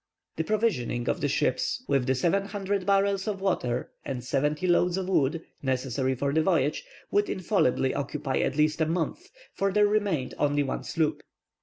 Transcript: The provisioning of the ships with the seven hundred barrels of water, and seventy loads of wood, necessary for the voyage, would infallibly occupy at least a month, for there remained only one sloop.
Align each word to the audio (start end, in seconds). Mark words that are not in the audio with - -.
The 0.37 0.43
provisioning 0.43 1.07
of 1.07 1.21
the 1.21 1.27
ships 1.27 1.83
with 1.87 2.07
the 2.07 2.15
seven 2.15 2.45
hundred 2.45 2.87
barrels 2.87 3.27
of 3.27 3.39
water, 3.39 3.91
and 4.03 4.23
seventy 4.23 4.65
loads 4.65 4.97
of 4.97 5.07
wood, 5.07 5.43
necessary 5.61 6.15
for 6.15 6.33
the 6.33 6.41
voyage, 6.41 6.83
would 7.11 7.29
infallibly 7.29 7.93
occupy 7.93 8.39
at 8.39 8.55
least 8.55 8.81
a 8.81 8.87
month, 8.87 9.29
for 9.53 9.71
there 9.71 9.85
remained 9.85 10.33
only 10.39 10.63
one 10.63 10.83
sloop. 10.83 11.21